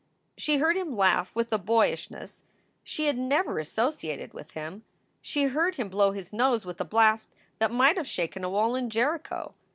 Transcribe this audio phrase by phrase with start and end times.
[0.35, 2.41] She heard him laugh with a boyishness
[2.83, 4.83] she had never associated with him.
[5.21, 8.75] She heard him blow his nose with a blast that might have shaken a wall
[8.75, 9.53] in Jericho.